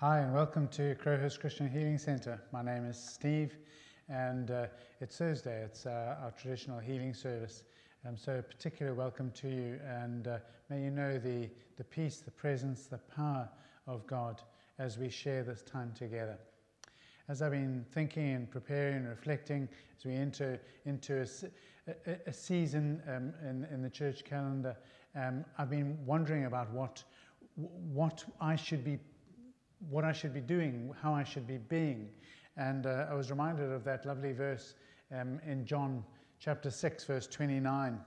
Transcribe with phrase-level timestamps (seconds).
[0.00, 2.40] Hi, and welcome to Crowhurst Christian Healing Centre.
[2.52, 3.56] My name is Steve,
[4.08, 4.66] and uh,
[5.00, 5.64] it's Thursday.
[5.64, 7.64] It's uh, our traditional healing service.
[8.06, 10.38] Um, so, a particular welcome to you, and uh,
[10.70, 13.48] may you know the, the peace, the presence, the power
[13.88, 14.40] of God
[14.78, 16.38] as we share this time together.
[17.28, 21.26] As I've been thinking and preparing and reflecting as we enter into
[21.88, 24.76] a, a, a season um, in, in the church calendar,
[25.16, 27.02] um, I've been wondering about what,
[27.56, 29.00] what I should be
[29.90, 32.08] what I should be doing, how I should be being.
[32.56, 34.74] And uh, I was reminded of that lovely verse
[35.16, 36.04] um, in John
[36.40, 37.98] chapter 6, verse 29,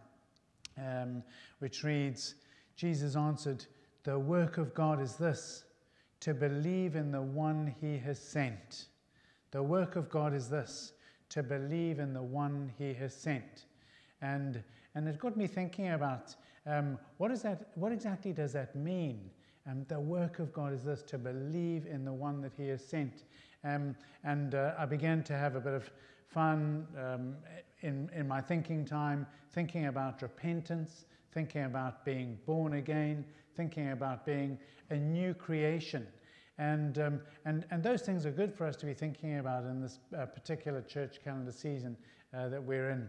[0.78, 1.24] um,
[1.60, 2.36] which reads
[2.76, 3.66] Jesus answered,
[4.04, 5.64] The work of God is this,
[6.22, 8.88] to believe in the one he has sent.
[9.52, 10.94] The work of God is this,
[11.30, 13.66] to believe in the one he has sent.
[14.22, 14.64] And,
[14.96, 19.30] and it got me thinking about um, what, is that, what exactly does that mean?
[19.70, 22.84] Um, the work of God is this to believe in the one that He has
[22.84, 23.24] sent.
[23.64, 25.92] Um, and uh, I began to have a bit of
[26.28, 27.36] fun um,
[27.82, 34.26] in, in my thinking time, thinking about repentance, thinking about being born again, thinking about
[34.26, 34.58] being
[34.90, 36.08] a new creation.
[36.58, 39.82] And, um, and, and those things are good for us to be thinking about in
[39.82, 41.98] this uh, particular church calendar season
[42.34, 43.08] uh, that we're in.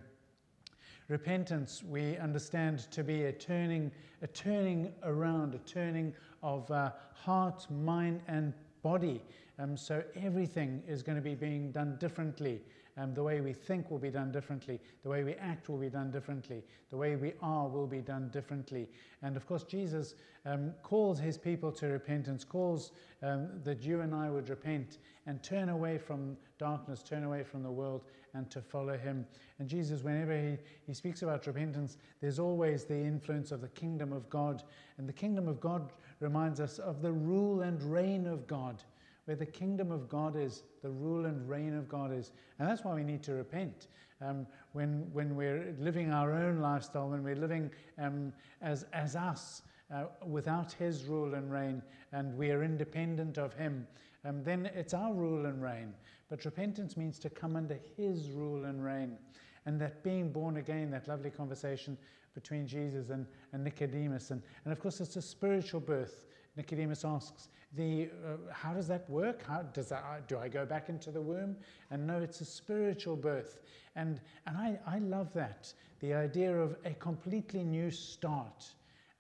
[1.09, 3.91] Repentance, we understand to be a turning,
[4.23, 9.23] a turning around, a turning of uh, heart, mind, and body.
[9.59, 12.61] Um, so everything is going to be being done differently.
[12.99, 14.79] Um, the way we think will be done differently.
[15.03, 16.63] The way we act will be done differently.
[16.91, 18.87] The way we are will be done differently.
[19.23, 24.15] And of course, Jesus um, calls his people to repentance, calls um, that you and
[24.15, 28.61] I would repent and turn away from darkness, turn away from the world, and to
[28.61, 29.27] follow him.
[29.59, 34.13] And Jesus, whenever he, he speaks about repentance, there's always the influence of the kingdom
[34.13, 34.65] of God.
[34.99, 38.83] And the kingdom of God reminds us of the rule and reign of God
[39.25, 42.33] where the kingdom of God is, the rule and reign of God is.
[42.59, 43.89] And that's why we need to repent.
[44.21, 49.63] Um, when, when we're living our own lifestyle, when we're living um, as, as us,
[49.93, 53.87] uh, without His rule and reign, and we are independent of Him,
[54.25, 55.93] um, then it's our rule and reign.
[56.29, 59.19] But repentance means to come under His rule and reign.
[59.67, 61.97] And that being born again, that lovely conversation
[62.35, 64.31] between Jesus and, and Nicodemus.
[64.31, 66.25] And, and of course, it's a spiritual birth.
[66.57, 69.43] Nicodemus asks, the, uh, how does that work?
[69.47, 71.57] How does that, uh, do I go back into the womb?
[71.91, 73.61] And no, it's a spiritual birth.
[73.97, 78.65] And, and I, I love that, the idea of a completely new start.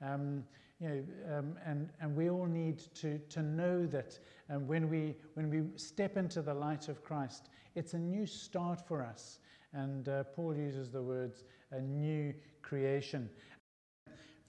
[0.03, 0.45] Um,
[0.81, 4.19] you know, um, and, and we all need to, to know that
[4.51, 8.87] um, when, we, when we step into the light of Christ, it's a new start
[8.87, 9.39] for us.
[9.73, 13.31] And uh, Paul uses the words, a new creation.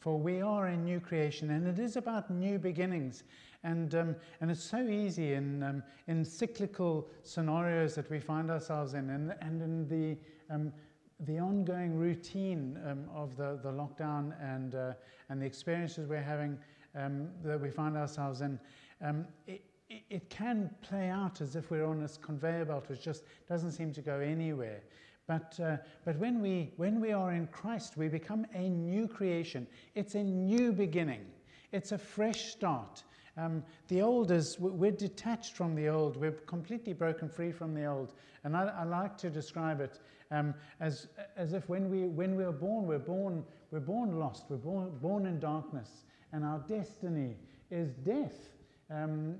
[0.03, 3.23] For we are a new creation, and it is about new beginnings.
[3.63, 8.95] And, um, and it's so easy in, um, in cyclical scenarios that we find ourselves
[8.95, 10.17] in, and, and in the,
[10.53, 10.73] um,
[11.21, 14.91] the ongoing routine um, of the, the lockdown and, uh,
[15.29, 16.59] and the experiences we're having
[16.95, 18.59] um, that we find ourselves in.
[19.01, 23.23] Um, it, it can play out as if we're on this conveyor belt which just
[23.47, 24.81] doesn't seem to go anywhere.
[25.27, 29.67] But, uh, but when, we, when we are in Christ, we become a new creation.
[29.95, 31.25] It's a new beginning.
[31.71, 33.03] It's a fresh start.
[33.37, 36.17] Um, the old is, we're detached from the old.
[36.17, 38.13] We're completely broken free from the old.
[38.43, 41.07] And I, I like to describe it um, as,
[41.37, 44.45] as if when we, when we are born, we're born, we're born lost.
[44.49, 46.03] We're born, born in darkness.
[46.31, 47.37] And our destiny
[47.71, 48.49] is death
[48.91, 49.35] um,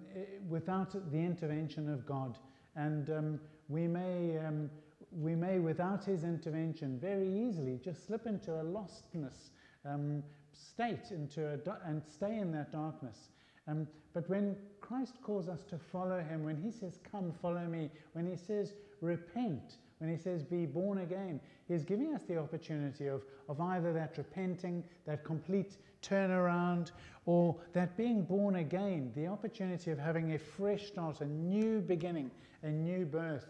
[0.48, 2.38] without the intervention of God.
[2.76, 4.70] And um, we may um,
[5.18, 9.50] we may, without his intervention, very easily just slip into a lostness
[9.86, 13.30] um, state into a and stay in that darkness.
[13.68, 17.90] Um, but when Christ calls us to follow him, when he says, Come, follow me,
[18.14, 23.08] when he says, Repent, when he says, Be born again, he's giving us the opportunity
[23.08, 26.92] of, of either that repenting, that complete turnaround,
[27.26, 32.30] or that being born again, the opportunity of having a fresh start, a new beginning,
[32.64, 33.46] a new birth.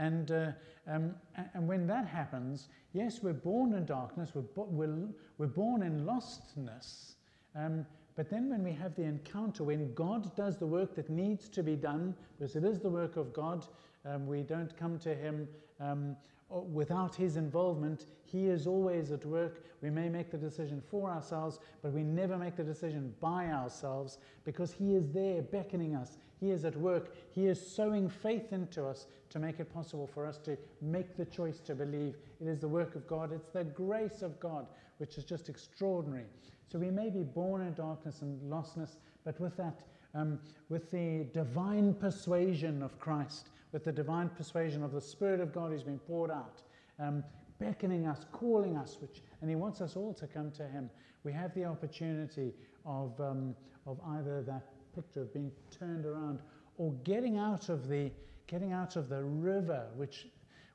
[0.00, 0.52] And, uh,
[0.86, 1.14] um,
[1.52, 6.06] and when that happens, yes, we're born in darkness, we're, bo- we're, we're born in
[6.06, 7.16] lostness.
[7.54, 7.84] Um,
[8.16, 11.62] but then when we have the encounter, when God does the work that needs to
[11.62, 13.66] be done, because it is the work of God,
[14.06, 15.46] um, we don't come to Him
[15.80, 16.16] um,
[16.50, 18.06] without His involvement.
[18.24, 19.64] He is always at work.
[19.82, 24.18] We may make the decision for ourselves, but we never make the decision by ourselves
[24.44, 26.18] because He is there beckoning us.
[26.40, 27.14] He is at work.
[27.32, 31.24] He is sowing faith into us to make it possible for us to make the
[31.24, 32.16] choice to believe.
[32.40, 34.66] It is the work of God, it's the grace of God,
[34.98, 36.26] which is just extraordinary.
[36.70, 39.82] So we may be born in darkness and lostness, but with that,
[40.14, 40.38] um,
[40.68, 45.70] with the divine persuasion of Christ, with the divine persuasion of the Spirit of God
[45.70, 46.62] who's been poured out,
[46.98, 47.22] um,
[47.58, 50.90] beckoning us, calling us, which, and He wants us all to come to Him.
[51.24, 53.54] We have the opportunity of, um,
[53.86, 54.64] of either that
[54.94, 56.40] picture of being turned around
[56.78, 58.10] or getting out of the,
[58.46, 60.26] getting out of the river which,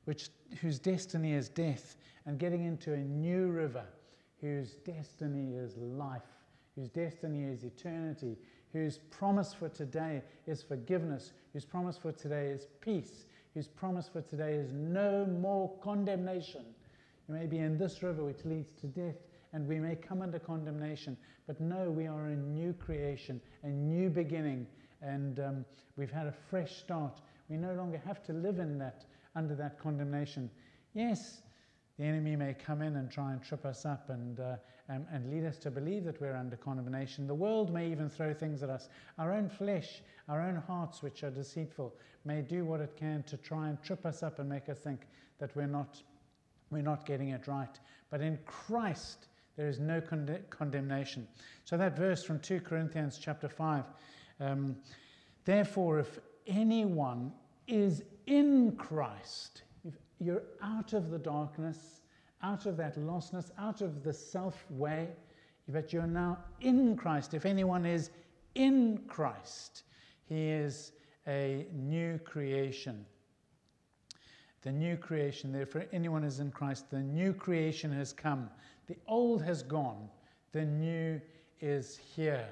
[0.05, 0.29] which,
[0.61, 3.85] whose destiny is death and getting into a new river
[4.39, 6.21] whose destiny is life,
[6.75, 8.37] whose destiny is eternity,
[8.75, 13.23] whose promise for today is forgiveness, whose promise for today is peace,
[13.53, 16.65] whose promise for today is no more condemnation.
[17.29, 19.15] You may be in this river which leads to death,
[19.53, 21.15] and we may come under condemnation,
[21.47, 24.67] but no, we are a new creation, a new beginning,
[25.01, 27.21] and um, we've had a fresh start.
[27.49, 29.05] We no longer have to live in that,
[29.37, 30.51] under that condemnation.
[30.93, 31.43] Yes,
[31.97, 34.55] the enemy may come in and try and trip us up and, uh,
[34.89, 37.25] and, and, lead us to believe that we're under condemnation.
[37.25, 38.89] The world may even throw things at us.
[39.17, 41.95] Our own flesh, our own hearts, which are deceitful,
[42.25, 45.01] may do what it can to try and trip us up and make us think
[45.39, 46.01] that we're not,
[46.69, 47.79] we're not getting it right.
[48.09, 51.27] But in Christ, there is no con- condemnation.
[51.63, 53.85] So that verse from 2 Corinthians chapter 5
[54.41, 54.75] um,
[55.45, 57.31] Therefore, if anyone
[57.67, 59.61] is in Christ,
[60.19, 62.01] you're out of the darkness,
[62.41, 65.09] out of that lostness, out of the self way,
[65.69, 67.33] but you're now in Christ.
[67.33, 68.11] If anyone is
[68.55, 69.83] in Christ,
[70.27, 70.91] he is
[71.27, 73.05] a new creation.
[74.61, 78.49] The new creation, therefore, anyone is in Christ, the new creation has come.
[78.87, 80.09] The old has gone,
[80.51, 81.21] the new
[81.61, 82.47] is here.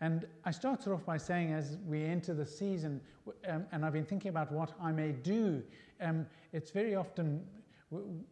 [0.00, 3.00] And I started off by saying, as we enter the season,
[3.48, 5.62] um, and I've been thinking about what I may do,
[6.00, 7.44] um, it's very often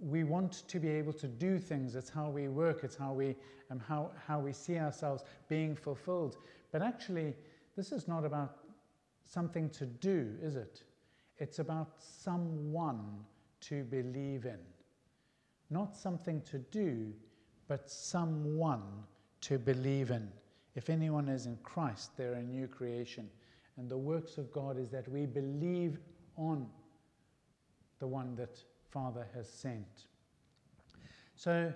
[0.01, 1.95] we want to be able to do things.
[1.95, 2.85] It's how we work.
[2.85, 3.35] It's how we,
[3.71, 6.37] um, how, how we see ourselves being fulfilled.
[6.73, 7.35] But actually,
[7.75, 8.59] this is not about
[9.25, 10.83] something to do, is it?
[11.39, 13.25] It's about someone
[13.63, 14.59] to believe in.
[15.71, 17.13] Not something to do,
[17.67, 18.83] but someone
[19.43, 20.31] to believe in.
[20.75, 23.29] If anyone is in Christ, they're a new creation.
[23.77, 25.99] And the works of God is that we believe
[26.37, 26.67] on
[27.99, 30.07] the one that Father has sent.
[31.35, 31.73] So,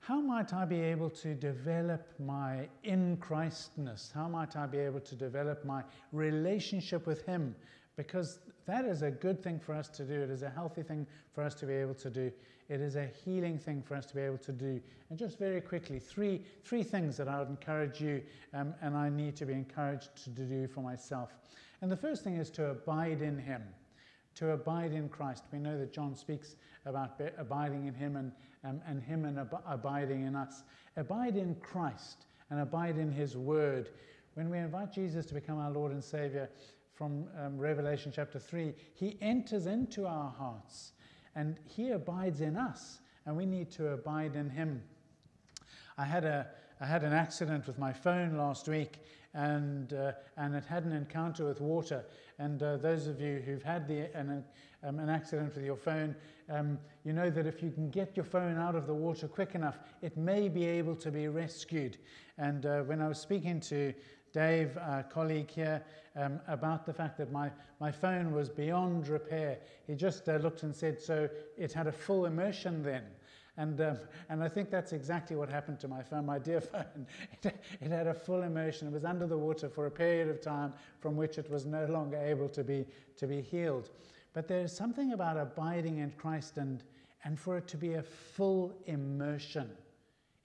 [0.00, 4.10] how might I be able to develop my in Christness?
[4.14, 5.82] How might I be able to develop my
[6.12, 7.54] relationship with Him?
[7.96, 10.14] Because that is a good thing for us to do.
[10.14, 12.32] It is a healthy thing for us to be able to do.
[12.70, 14.80] It is a healing thing for us to be able to do.
[15.10, 18.22] And just very quickly, three, three things that I would encourage you
[18.54, 21.34] um, and I need to be encouraged to do for myself.
[21.82, 23.62] And the first thing is to abide in Him
[24.36, 25.44] to abide in Christ.
[25.52, 26.56] We know that John speaks
[26.86, 28.32] about abiding in Him and,
[28.64, 30.62] um, and Him and ab- abiding in us.
[30.96, 33.90] Abide in Christ and abide in His Word.
[34.34, 36.48] When we invite Jesus to become our Lord and Savior
[36.94, 40.92] from um, Revelation chapter 3, He enters into our hearts
[41.34, 44.82] and He abides in us, and we need to abide in Him.
[45.96, 46.46] I had, a,
[46.80, 48.98] I had an accident with my phone last week,
[49.34, 52.04] and, uh, and it had an encounter with water.
[52.38, 54.44] And uh, those of you who've had the, an,
[54.82, 56.14] um, an accident with your phone,
[56.48, 59.54] um, you know that if you can get your phone out of the water quick
[59.54, 61.98] enough, it may be able to be rescued.
[62.38, 63.94] And uh, when I was speaking to
[64.32, 65.82] Dave, our colleague here,
[66.16, 67.50] um, about the fact that my,
[67.80, 71.92] my phone was beyond repair, he just uh, looked and said, So it had a
[71.92, 73.04] full immersion then.
[73.60, 73.98] And, um,
[74.30, 77.06] and I think that's exactly what happened to my phone, my dear phone.
[77.30, 78.88] It, it, had a full immersion.
[78.88, 81.84] It was under the water for a period of time from which it was no
[81.84, 82.86] longer able to be,
[83.18, 83.90] to be healed.
[84.32, 86.82] But there's something about abiding in Christ and,
[87.24, 89.70] and for it to be a full immersion.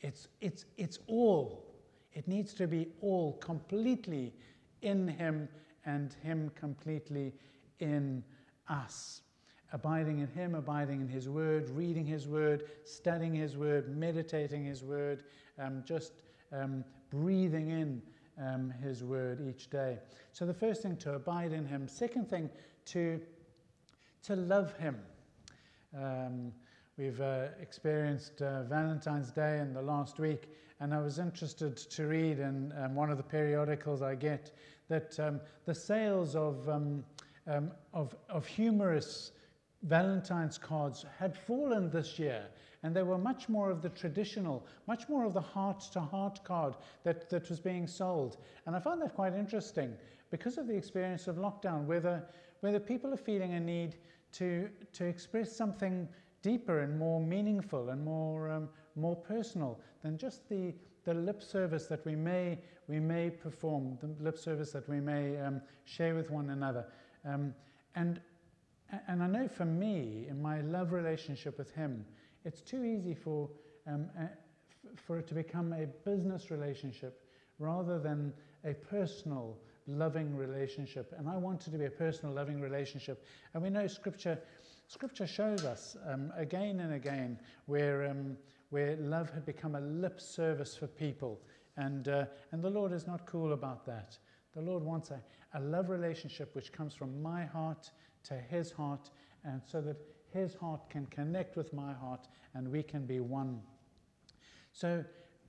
[0.01, 1.74] It's, it's, it's all.
[2.12, 4.34] It needs to be all completely
[4.81, 5.48] in Him
[5.86, 7.34] and Him completely
[7.79, 8.25] in
[8.67, 9.22] us
[9.75, 14.84] abiding in Him, abiding in His Word, reading His Word, studying His Word, meditating His
[14.84, 15.24] Word,
[15.60, 16.13] um, just
[16.53, 18.01] um, breathing in
[18.41, 20.00] um, His Word each day.
[20.32, 21.89] So the first thing, to abide in Him.
[21.89, 22.50] Second thing,
[22.86, 23.20] to,
[24.24, 24.98] to love Him.
[25.94, 26.53] Um,
[26.98, 30.48] we've uh, experienced uh, Valentine's Day in the last week,
[30.79, 34.51] and I was interested to read in um, one of the periodicals I get
[34.88, 36.70] that um, the sales of,
[37.48, 39.32] of, of humorous
[39.86, 42.46] Valentine's cards had fallen this year,
[42.82, 46.44] and they were much more of the traditional, much more of the heart to heart
[46.44, 48.38] card that, that was being sold.
[48.65, 49.94] And I found that quite interesting
[50.32, 52.24] because of the experience of lockdown, whether,
[52.62, 53.96] whether people are feeling a need
[54.34, 56.08] to, to express something
[56.42, 60.74] deeper and more meaningful and more, um, more personal than just the,
[61.04, 65.39] the lip service that we may, we may perform, the lip service that we may
[65.39, 66.88] um, share with one another.
[67.24, 67.54] Um,
[67.96, 68.20] and,
[69.07, 72.05] and I know for me, in my love relationship with Him,
[72.43, 73.49] it's too easy for,
[73.87, 74.25] um, uh,
[74.95, 77.21] for it to become a business relationship
[77.59, 78.33] rather than
[78.63, 81.13] a personal, loving relationship.
[81.17, 83.25] And I want it to be a personal, loving relationship.
[83.53, 84.39] And we know Scripture,
[84.87, 88.37] Scripture shows us um, again and again where, um,
[88.69, 91.39] where love had become a lip service for people.
[91.77, 94.17] And, uh, and the Lord is not cool about that.
[94.53, 95.21] The Lord wants a,
[95.53, 97.89] a love relationship which comes from my heart
[98.25, 99.10] to His heart,
[99.44, 99.98] and so that
[100.34, 103.62] His heart can connect with my heart and we can be one.
[104.74, 105.03] So,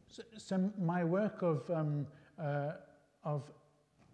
[0.09, 2.07] so, so my work of, um,
[2.39, 2.73] uh,
[3.25, 3.51] of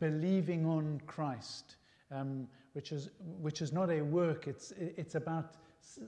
[0.01, 1.77] believing on Christ,
[2.11, 5.57] um, which, is, which is not a work, it's, it's about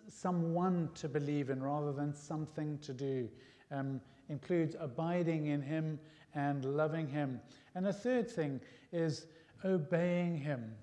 [0.09, 3.29] someone to believe in rather than something to do.
[3.71, 5.99] Um, includes abiding in Him
[6.35, 7.41] and loving Him.
[7.75, 8.61] And a third thing
[8.93, 9.27] is
[9.65, 10.75] obeying Him.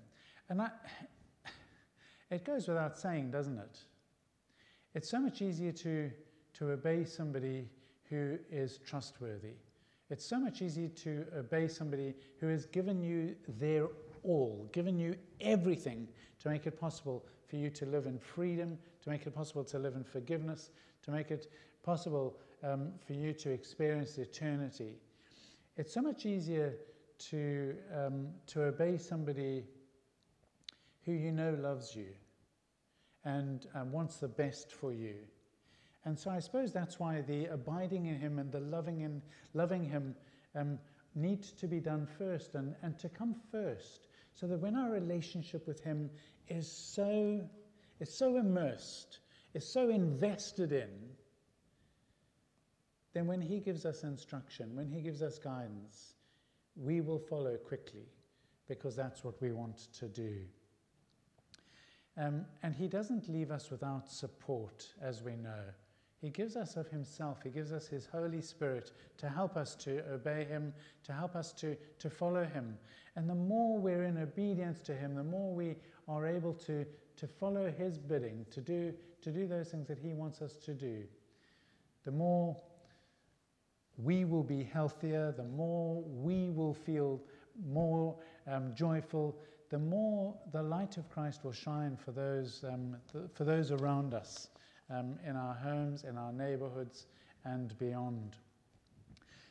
[0.48, 0.70] And I,
[2.32, 3.78] it goes without saying, doesn't it?
[4.94, 6.10] It's so much easier to,
[6.54, 7.68] to obey somebody
[8.08, 9.54] who is trustworthy.
[10.08, 13.88] It's so much easier to obey somebody who has given you their
[14.22, 16.08] all, given you everything
[16.40, 19.78] to make it possible for you to live in freedom, to make it possible to
[19.78, 20.70] live in forgiveness,
[21.02, 24.96] to make it possible um, for you to experience eternity.
[25.76, 26.74] It's so much easier
[27.30, 29.64] to, um, to obey somebody
[31.04, 32.06] who you know loves you
[33.24, 35.14] and um, wants the best for you.
[36.04, 39.22] And so I suppose that's why the abiding in Him and the loving, in,
[39.54, 40.16] loving Him
[40.54, 40.78] um,
[41.14, 44.08] need to be done first and, and to come first.
[44.34, 46.10] So that when our relationship with Him
[46.48, 47.40] is so,
[48.00, 49.20] is so immersed,
[49.54, 50.90] is so invested in,
[53.12, 56.14] then when He gives us instruction, when He gives us guidance,
[56.74, 58.08] we will follow quickly
[58.68, 60.40] because that's what we want to do.
[62.16, 65.64] Um, and He doesn't leave us without support, as we know.
[66.20, 67.38] He gives us of Himself.
[67.42, 70.72] He gives us His Holy Spirit to help us to obey Him,
[71.04, 72.78] to help us to, to follow Him.
[73.16, 75.74] And the more we're in obedience to Him, the more we
[76.08, 80.12] are able to, to follow His bidding, to do, to do those things that He
[80.12, 81.02] wants us to do,
[82.04, 82.56] the more
[83.96, 87.20] we will be healthier, the more we will feel
[87.66, 88.16] more
[88.46, 89.36] um, joyful,
[89.72, 94.12] the more the light of Christ will shine for those, um, th- for those around
[94.12, 94.50] us
[94.90, 97.06] um, in our homes, in our neighborhoods,
[97.46, 98.36] and beyond.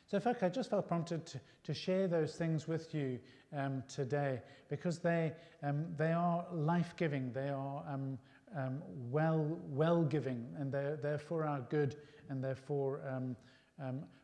[0.06, 3.18] So, folk, I just felt prompted to, to share those things with you
[3.52, 5.32] um, today because they,
[5.64, 8.16] um, they are life giving, they are um,
[8.56, 11.96] um, well, well giving, and they're, they're for our good
[12.28, 13.00] and they're for,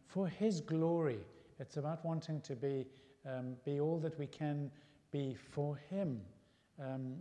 [0.07, 1.19] for His glory.
[1.59, 2.87] It's about wanting to be,
[3.65, 4.71] be all that we can
[5.11, 6.21] be for Him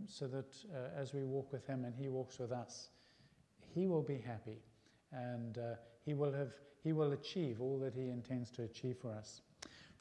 [0.06, 2.90] so that uh, as we walk with Him and He walks with us,
[3.78, 4.58] he will be happy
[5.12, 5.76] and uh,
[6.06, 6.54] he, will have,
[6.84, 9.42] he will achieve all that he intends to achieve for us.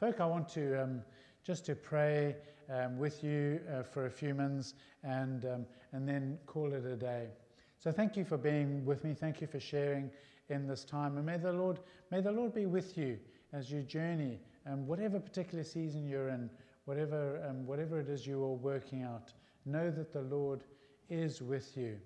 [0.00, 1.02] Folk, I want to um,
[1.44, 2.36] just to pray
[2.70, 6.96] um, with you uh, for a few minutes and, um, and then call it a
[6.96, 7.28] day.
[7.78, 9.14] So thank you for being with me.
[9.14, 10.10] Thank you for sharing
[10.48, 11.18] in this time.
[11.18, 13.18] And may the Lord, may the Lord be with you
[13.52, 16.50] as you journey, um, whatever particular season you're in,
[16.86, 19.32] whatever, um, whatever it is you are working out.
[19.66, 20.64] Know that the Lord
[21.10, 21.98] is with you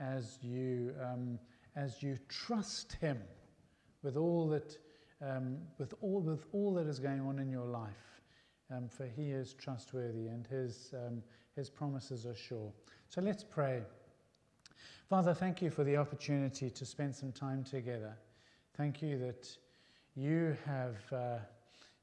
[0.00, 1.38] as you, um,
[1.76, 3.18] as you trust Him
[4.02, 4.76] with all that,
[5.22, 7.92] um, with all, with all that is going on in your life.
[8.74, 11.22] Um, for He is trustworthy and His, um,
[11.54, 12.72] His promises are sure.
[13.08, 13.82] So let's pray.
[15.08, 18.16] Father, thank you for the opportunity to spend some time together.
[18.74, 19.46] Thank you that
[20.16, 21.38] you have, uh,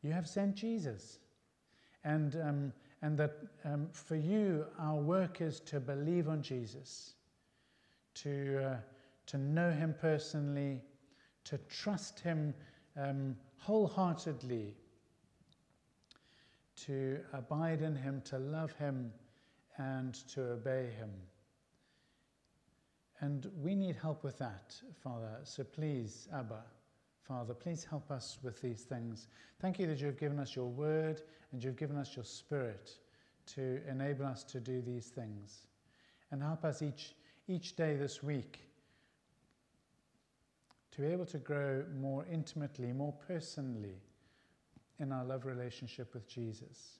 [0.03, 1.17] you have sent Jesus.
[2.03, 7.13] And, um, and that um, for you, our work is to believe on Jesus
[8.15, 8.75] to, uh,
[9.27, 10.81] to know Him personally,
[11.45, 12.53] to trust Him
[12.97, 14.75] um, wholeheartedly,
[16.85, 19.11] to abide in Him, to love Him,
[19.77, 21.11] and to obey Him.
[23.19, 25.37] And we need help with that, Father.
[25.43, 26.63] So please, Abba,
[27.27, 29.27] Father, please help us with these things.
[29.59, 32.91] Thank you that you've given us your word and you've given us your spirit
[33.53, 35.67] to enable us to do these things.
[36.31, 37.15] And help us each
[37.47, 38.59] each day this week
[40.91, 44.01] to be able to grow more intimately, more personally
[44.99, 46.99] in our love relationship with Jesus,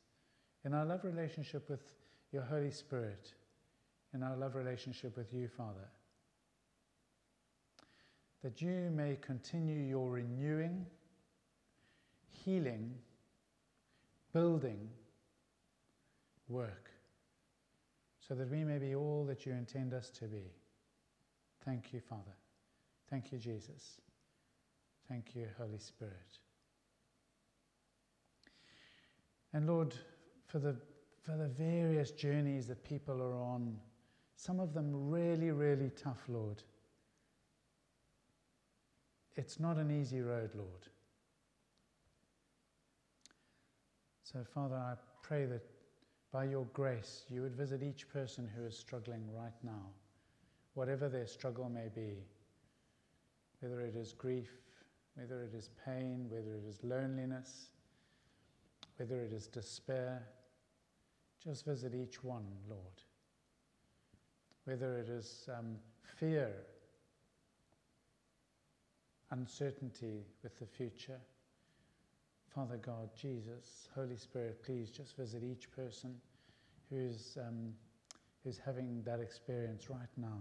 [0.66, 1.94] in our love relationship with
[2.32, 3.34] your Holy Spirit,
[4.14, 5.88] in our love relationship with you, Father.
[8.44, 10.86] That you may continue your renewing,
[12.44, 12.94] healing,
[14.34, 14.90] building
[16.48, 16.90] work,
[18.20, 20.52] so that we may be all that you intend us to be.
[21.64, 22.36] Thank you, Father.
[23.10, 24.00] Thank you, Jesus.
[25.08, 26.40] Thank you, Holy Spirit.
[29.54, 29.94] And Lord,
[30.48, 30.76] for the,
[31.22, 33.78] for the various journeys that people are on,
[34.36, 36.64] some of them really, really tough, Lord.
[39.36, 40.88] It's not an easy road, Lord.
[44.24, 45.64] So, Father, I pray that
[46.32, 49.88] by your grace you would visit each person who is struggling right now,
[50.74, 52.14] whatever their struggle may be,
[53.60, 54.50] whether it is grief,
[55.16, 57.72] whether it is pain, whether it is loneliness,
[58.98, 60.24] whether it is despair.
[61.44, 62.80] Just visit each one, Lord.
[64.66, 65.76] Whether it is um,
[66.20, 66.54] fear,
[69.32, 71.20] uncertainty with the future.
[72.54, 76.16] Father God, Jesus, Holy Spirit, please just visit each person
[76.90, 77.74] who's, um,
[78.44, 80.38] who's having that experience right now,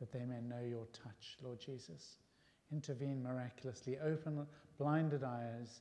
[0.00, 2.16] that they may know your touch, Lord Jesus.
[2.72, 4.46] Intervene miraculously, open
[4.78, 5.80] blinded eyes,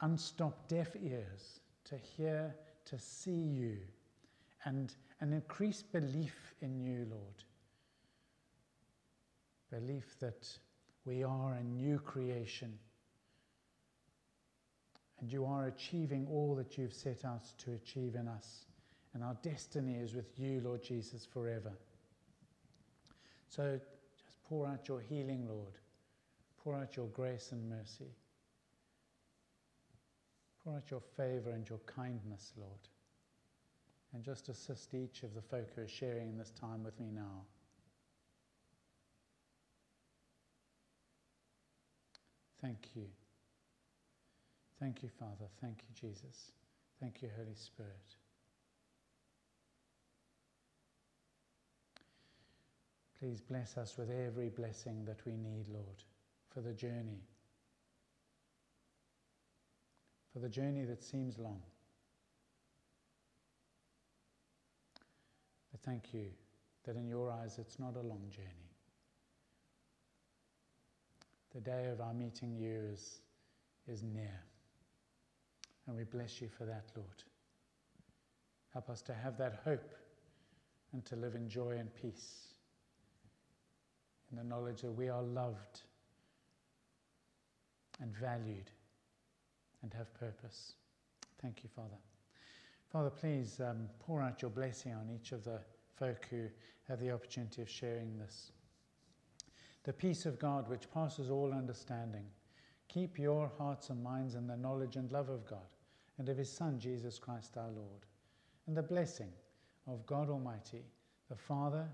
[0.00, 2.54] unstop deaf ears to hear,
[2.84, 3.78] to see you,
[4.64, 7.44] and an increased belief in you, Lord.
[9.70, 10.48] Belief that
[11.04, 12.78] we are a new creation
[15.20, 18.66] and you are achieving all that you've set out to achieve in us.
[19.14, 21.72] And our destiny is with you, Lord Jesus, forever.
[23.48, 23.80] So
[24.22, 25.72] just pour out your healing, Lord.
[26.62, 28.10] Pour out your grace and mercy.
[30.64, 32.88] Pour out your favor and your kindness, Lord.
[34.12, 37.44] And just assist each of the folk who are sharing this time with me now.
[42.64, 43.04] Thank you.
[44.80, 45.50] Thank you, Father.
[45.60, 46.52] Thank you, Jesus.
[46.98, 48.16] Thank you, Holy Spirit.
[53.20, 56.04] Please bless us with every blessing that we need, Lord,
[56.54, 57.20] for the journey.
[60.32, 61.60] For the journey that seems long.
[65.70, 66.30] But thank you
[66.84, 68.63] that in your eyes it's not a long journey.
[71.54, 73.20] The day of our meeting you is,
[73.86, 74.40] is near.
[75.86, 77.22] And we bless you for that, Lord.
[78.72, 79.94] Help us to have that hope
[80.92, 82.48] and to live in joy and peace
[84.30, 85.82] in the knowledge that we are loved
[88.00, 88.70] and valued
[89.82, 90.74] and have purpose.
[91.40, 91.98] Thank you, Father.
[92.90, 95.60] Father, please um, pour out your blessing on each of the
[95.96, 96.46] folk who
[96.88, 98.50] have the opportunity of sharing this.
[99.84, 102.24] The peace of God, which passes all understanding,
[102.88, 105.58] keep your hearts and minds in the knowledge and love of God
[106.18, 108.06] and of his Son, Jesus Christ our Lord.
[108.66, 109.30] And the blessing
[109.86, 110.84] of God Almighty,
[111.28, 111.86] the Father,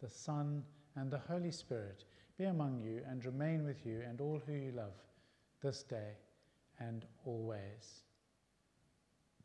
[0.00, 0.64] the Son,
[0.96, 2.04] and the Holy Spirit
[2.36, 4.94] be among you and remain with you and all who you love
[5.62, 6.16] this day
[6.80, 8.02] and always.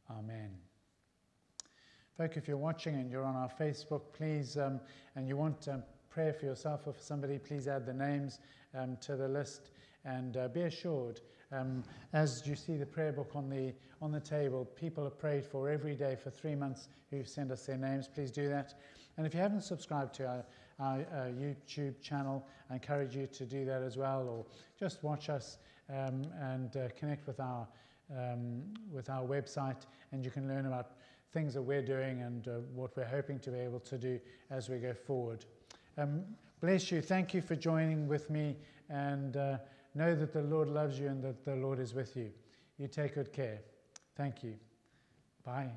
[0.09, 0.51] Amen.
[2.17, 4.79] Folk, if you're watching and you're on our Facebook, please, um,
[5.15, 8.39] and you want um, prayer for yourself or for somebody, please add the names
[8.77, 9.71] um, to the list
[10.05, 11.21] and uh, be assured
[11.51, 15.45] um, as you see the prayer book on the, on the table, people are prayed
[15.45, 18.07] for every day for three months who've sent us their names.
[18.07, 18.73] Please do that.
[19.17, 20.45] And if you haven't subscribed to our,
[20.79, 24.45] our, our YouTube channel, I encourage you to do that as well, or
[24.79, 25.57] just watch us
[25.89, 27.67] um, and uh, connect with our,
[28.17, 30.91] um, with our website, and you can learn about
[31.33, 34.19] things that we're doing and uh, what we're hoping to be able to do
[34.49, 35.45] as we go forward.
[35.97, 36.23] Um,
[36.59, 37.01] bless you.
[37.01, 38.57] Thank you for joining with me,
[38.89, 39.57] and uh,
[39.93, 42.31] Know that the Lord loves you and that the Lord is with you.
[42.77, 43.59] You take good care.
[44.15, 44.55] Thank you.
[45.43, 45.71] Bye.